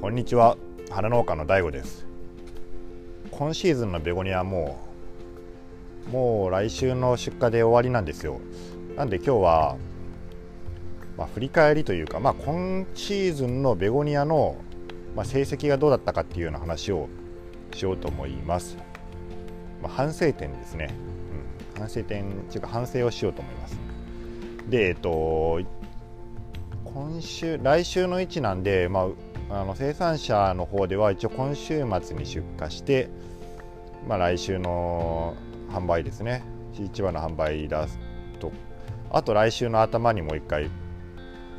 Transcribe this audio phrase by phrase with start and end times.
[0.00, 0.56] こんにちは。
[0.88, 2.06] 花農家の DAIGO です。
[3.30, 4.78] 今シーズンのベゴニアはも
[6.08, 8.40] うもう来週の出荷で終わりなんですよ。
[8.96, 9.76] なんで今日は、
[11.18, 14.56] まあ、振り返りというか、まあ、今シーズンのベゴニアの、
[15.14, 17.10] まあ、成績がどうだったかっていうような話を
[17.74, 18.78] しようと思います、
[19.82, 20.94] まあ、反省点ですね、
[21.74, 23.78] うん、反省点っていうか反省をしようと思います。
[24.70, 25.60] でえっと
[26.86, 29.08] 今週来週の位置なんで、まあ、
[29.52, 33.08] あの生産者の方では一応今週末に出荷して、
[34.06, 35.34] まあ、来週の
[35.72, 36.44] 販売ですね。
[36.72, 37.98] 市場の販売出す
[38.38, 38.52] と
[39.10, 40.70] あと来週の頭にもう一回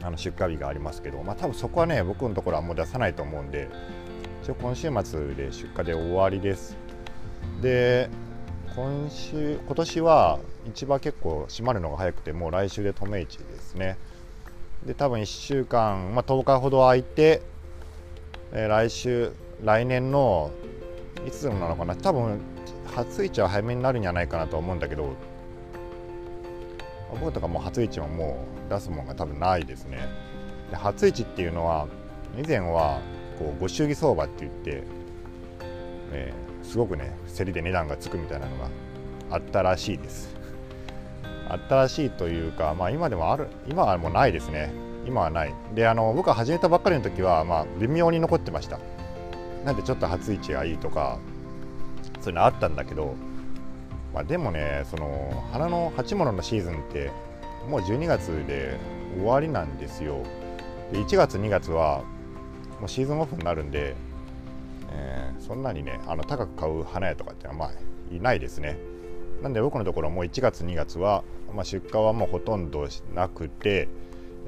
[0.00, 3.68] あの出荷日がありますけど、まあ、多分そこはね僕のところはもう出さないと思うんで
[4.44, 6.76] 一応今週末で出荷で終わりです。
[7.60, 8.08] で
[8.76, 10.38] 今週今年は
[10.72, 13.98] 市場結構閉まるのが早くてもう来週で止め市ですね。
[14.86, 17.42] で多分1週間、まあ、10日ほど空いて、
[18.52, 19.32] えー、来週
[19.64, 20.50] 来年の
[21.26, 21.94] いつなのかな？
[21.96, 22.40] 多分
[22.94, 25.14] 初市は早めになるんじゃないかなと思うんだけど
[27.10, 29.98] 僕とかも初市はもう出すものが多分ないですね。
[30.70, 31.86] で初市っていうのは
[32.38, 33.00] 以前は
[33.38, 34.82] こうご祝儀相場って言って、
[36.12, 38.68] えー、すごくね競りで値段がつくみたいなのが
[39.30, 40.34] あったらしいです。
[41.48, 44.72] あったらしいというか、まあ、今でもある今はもうないですね。
[45.06, 45.54] 今はない。
[45.74, 48.78] であの僕が始めたばっかりの時は、まあ、微妙に残ってました。
[49.64, 51.18] なんでちょっと初市がいいとか
[52.20, 53.14] そういうのあったんだけど、
[54.12, 57.10] まあ、でもねその花の鉢物のシーズンって
[57.68, 58.76] もう12月で
[59.16, 60.22] 終わりなんですよ。
[60.92, 62.02] で1月2月は
[62.80, 63.94] もうシーズンオフになるんで、
[64.90, 68.76] えー、そんなにねあの高く買う花屋とかってのはまあいないですね。
[69.42, 73.88] なんで僕のところもう1月2月は、まあ、出荷はもうほとんどなくて、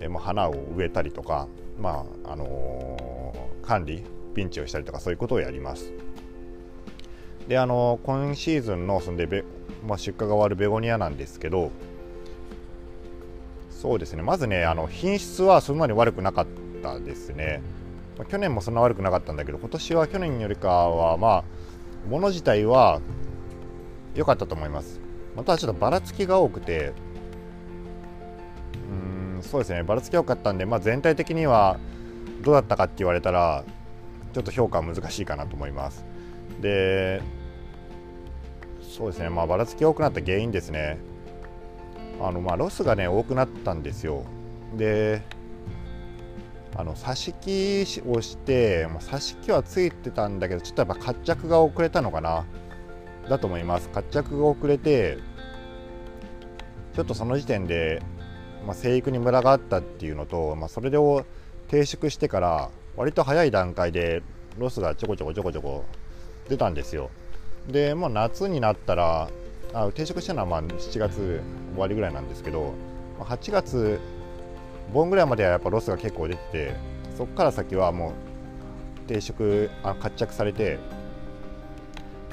[0.00, 5.92] えー、も花を植えたりとか、まああのー、管理ピンチをしたりとかそういうことをやります。
[7.48, 9.44] であのー、今シーズンのそんでべ、
[9.86, 11.70] まあ、出荷が終わるベゴニアなんですけど
[13.70, 16.46] そうですねまずねあの品質はそんなに悪くなかっ
[16.82, 17.60] たですね、
[18.16, 21.44] まあ、去年もそんな悪くなかったんだけど今年は去年よりかはまあ
[22.08, 23.02] 物自体は
[24.14, 25.00] 良かったと思います
[25.36, 26.94] またちょっとばらつきが多くて
[29.50, 29.82] そうですね。
[29.82, 31.78] ばらつき多かったんで、まあ、全体的には
[32.42, 33.64] どうだったかって言われたら
[34.32, 36.04] ちょっと評価は難しいかなと思います。
[36.60, 37.22] で
[38.80, 39.28] そうですね。
[39.28, 40.98] まあばらつき多くなった原因ですね。
[42.20, 44.24] あのまあロスがね多くなったんですよ。
[44.76, 45.22] で
[46.76, 52.44] あの挿し木をして、まあ、挿し木はついてたんだけどちょっとやっぱ活着が遅れたのかな
[53.28, 53.88] だと思います。
[53.90, 55.18] 活着が遅れて
[56.94, 58.02] ちょっとその時点で、
[58.66, 61.24] まあ、生育にムラがあったっていうのと、まあ、それを
[61.68, 64.22] 停粛してから割と早い段階で
[64.58, 65.84] ロスがちょこちょこちょこちょこ
[66.48, 67.10] 出たんですよ
[67.68, 69.28] でもう夏になったら
[69.72, 71.42] あ定植したのはまあ7月
[71.72, 72.74] 終わりぐらいなんですけど
[73.18, 73.98] 8月
[74.92, 76.76] 盆ぐらいまではやっぱロスが結構出てて
[77.16, 80.78] そこから先はもう定植あ活着されて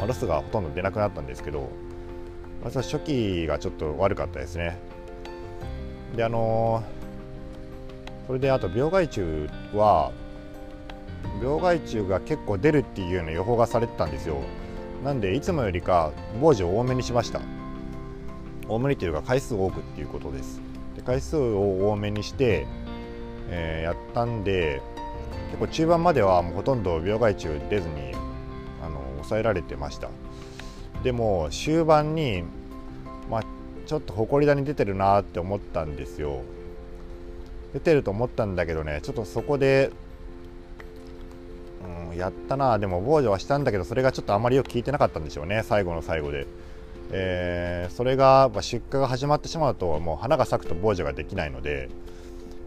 [0.00, 1.68] まあ、ロスがほとんど出なくなったんですけど、
[2.64, 4.78] まずは初期がちょっと悪かったですね。
[6.16, 9.20] で、あのー、それであと病害虫
[9.74, 10.12] は、
[11.42, 14.36] 病害虫が結構出るっていうような予報がされてたんですよ。
[15.04, 17.40] なんで、いつもよりか防除を多めにしました。
[18.68, 20.60] 多めにというか回数多くっていうことです。
[20.96, 22.66] で回数を多めにして、
[23.48, 24.80] えー、やったんで、
[25.50, 28.12] 結構中盤まではもうほとんど病害虫出ずに
[28.82, 30.08] あの抑えられてました
[31.02, 32.44] でも終盤に、
[33.28, 33.44] まあ、
[33.90, 36.42] ちょっと埃谷出てるなって思ったんですよ。
[37.72, 39.90] 出てると思ったんだけどねちょっとそこで、
[42.12, 42.78] うん、やったな。
[42.78, 45.64] でも防除はしたんだけどそれがちょっとあまりよく効いてなかったんでしょうね。
[45.64, 46.46] 最後の最後で、
[47.10, 51.88] えー、それが出荷が始まってしまうともう花が咲くと防除ができないので、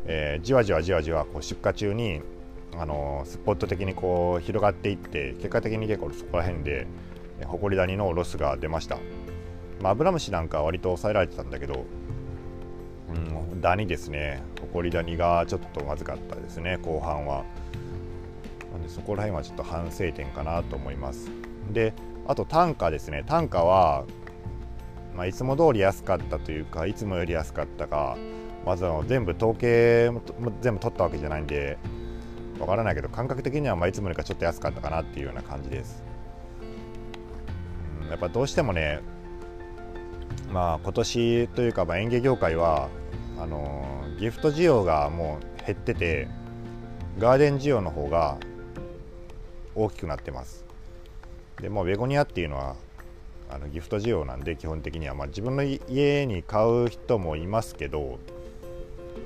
[0.06, 2.20] えー、じわじわじわじわこう出荷中に
[2.78, 6.86] あのスポット的にこう広がっていって結果的に結構そこら辺で
[7.46, 8.98] ホコリダニのロスが出ました、
[9.82, 11.86] まあ、アブラムシなんかは割と抑えられてたんだけど、
[13.52, 14.42] うん、ダニですね。
[14.62, 17.44] ホコリダニがちょっとまずかったですね後半は。
[18.72, 21.30] なんでそこら辺はちょっと反省点かなと思います。
[21.72, 21.94] で
[22.28, 23.24] あと単価ですね。
[23.26, 24.06] 単価は、
[25.16, 28.18] まあ、いつも通り安かったというかいつもより安かったか
[28.66, 30.22] まずは全部統計も
[30.62, 31.78] 全部取ったわけじゃないんで
[32.60, 36.04] わからないけど感覚的にはまあいつもよりかちょっと安かったかなっていうような感じです。
[38.02, 39.02] うん、やっぱどうしてもね
[40.52, 42.90] まあ今年というかまあ園芸業界は
[43.40, 43.86] あの
[44.20, 46.28] ギフト需要がもう減ってて
[47.20, 48.38] ガーデン需要の方が
[49.76, 50.66] 大きくなってます。
[51.62, 52.76] でもうベゴニアっていうのは
[53.50, 58.20] あのギフト需要なんで基本的には、まあ、自分の家に買う人もいますけど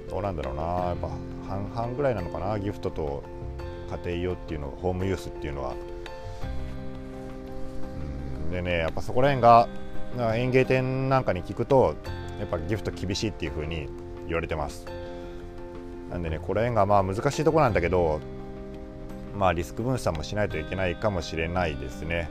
[0.10, 1.10] どうなんだろうなやっぱ
[1.48, 3.24] 半々ぐらいなのかなギフトと
[4.04, 5.74] 家庭用っていうのホームユースっていうのは。
[8.52, 9.68] でねやっぱそこら辺が
[10.36, 11.96] 園芸店なんかに聞くと
[12.40, 13.88] やっぱギフト厳しいっていう風に
[14.26, 14.86] 言われてます。
[16.10, 18.20] なんでねこの辺がまあ難しいところなんだけど
[19.38, 22.30] まあリスク分散もしないといけないかもしれないですね、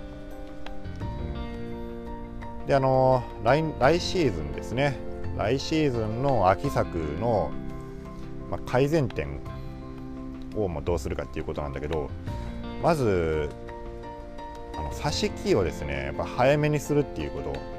[2.66, 4.96] であの来来シーズンですね。
[5.36, 7.50] 来シーズンの秋作の、
[8.50, 9.40] まあ、改善点
[10.56, 12.08] をもどうするかっていうことなんだけど
[12.82, 13.50] まず
[14.78, 17.75] あの挿し木をですねやっぱ早めにするっていうこと。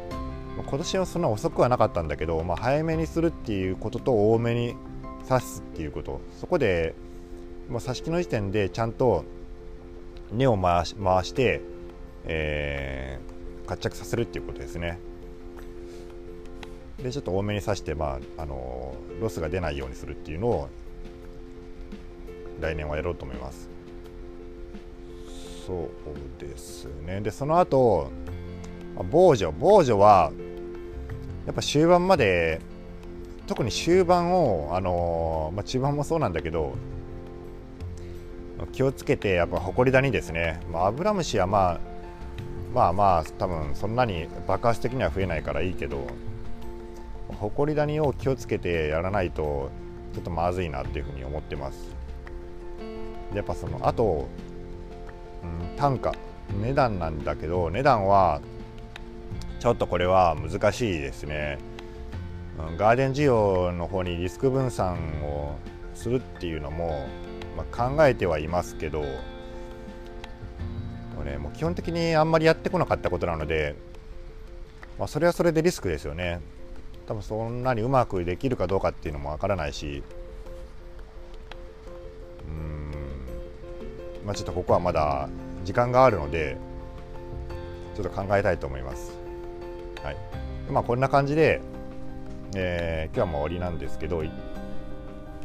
[0.63, 4.75] 今年はそんな遅くはなかったんだけど、まあ、早めにするっていうことと多めに
[5.27, 6.21] 刺すっていうこと。
[6.39, 6.95] そこで
[7.69, 9.25] もう挿し木の時点でちゃんと
[10.31, 11.62] 根を回し回して、
[12.25, 15.00] えー、活着させるっていうことですね。
[17.01, 20.69] でちょっと多めに刺して、まあ、あのロスが出ないようにするっていうのを
[22.59, 23.69] 来年はやろうと思います。
[25.68, 27.21] そうですね。
[27.21, 28.09] でその後
[29.12, 29.54] 防除。
[29.57, 30.31] 防除は
[31.47, 32.61] やっぱ終盤まで
[33.47, 36.75] 特に終盤をあのまあ、中盤もそうなんだけど
[38.73, 41.79] 気をつけてやっぱ埃谷ですね、まあ、アブラムシはまあ
[42.73, 46.05] まあまあ多分そんなに爆発的には増えないからいいけど
[47.39, 49.71] 埃谷を気をつけてやらないと
[50.13, 51.95] ちょっとまずいなっていうふうに思ってます。
[53.33, 54.27] やっぱそのあと
[55.44, 56.13] うん、単価。
[56.61, 58.41] 値段なんだけど値段は
[59.59, 61.57] ちょっとこれは難しいですね、
[62.77, 65.56] ガーデン需要の方にリスク分散を
[65.95, 67.07] するっていうのも、
[67.56, 69.01] まあ、考えてはいますけど
[71.15, 73.75] これもう基本的にあんまりやってこなかったことなので、
[75.00, 76.39] まあ、それはそれでリスクですよね
[77.07, 80.04] 多分そんなにうまくできるかどうかっていうのもわからないし
[82.48, 82.92] うん
[84.24, 85.30] まあ、ちょっとここはまだ
[85.63, 86.57] 時間があるので
[87.95, 89.16] ちょっと考えたいと思います。
[90.03, 90.17] はい、
[90.71, 91.61] まあこんな感じで、
[92.55, 94.23] えー、今日はもう終わりなんですけど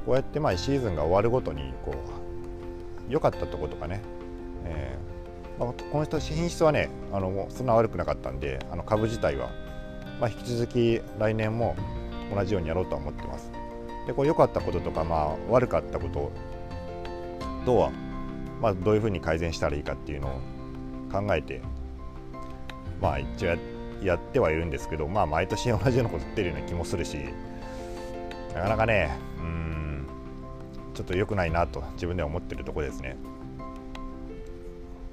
[0.06, 1.94] こうやってまあシーズンが終わるごとにこ
[3.08, 4.00] う良かったとことかね、
[4.64, 9.50] えーまあ、この人品質はねあのそんな悪くなかったんであの株自体は、
[10.20, 11.76] まあ、引き続き来年も
[12.34, 13.50] 同じようにやろうとは思ってます。
[14.06, 16.32] でこう良かったこととか、まあ、悪かったこと
[17.64, 17.92] とは
[18.62, 20.30] まあ、どういうふうに改善したらいいかっていうのを
[21.10, 21.60] 考えて
[23.00, 23.71] まあ一応やって
[24.04, 27.16] やってはいるんですけどまあ毎年同じようなこと言ってるような気もするし
[28.54, 30.06] なかなかねうん
[30.94, 33.16] ちょっと良くないなと自分では思ってるところですね。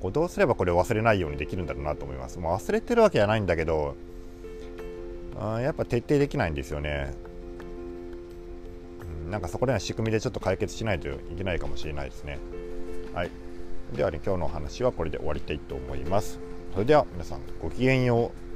[0.02, 2.40] こうどうすればこれを忘れないようにできるんだろうなと思います。
[2.40, 3.96] もう忘れてるわけじゃないんだけど
[5.40, 7.14] あやっぱ徹底できないんですよね。
[9.30, 12.40] なんかそこでの仕組みでちょっと解決しないといけないかもしれないですね。
[13.14, 13.32] はい、
[13.96, 16.40] ではね今日のお話はこれで終わりたいと思います
[16.74, 18.49] それでは皆さんごきげんよう